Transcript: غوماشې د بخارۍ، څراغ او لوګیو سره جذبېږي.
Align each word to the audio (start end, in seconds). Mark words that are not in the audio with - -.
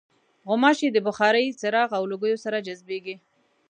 غوماشې 0.47 0.87
د 0.91 0.97
بخارۍ، 1.07 1.47
څراغ 1.59 1.89
او 1.97 2.03
لوګیو 2.11 2.43
سره 2.45 2.57
جذبېږي. 2.67 3.15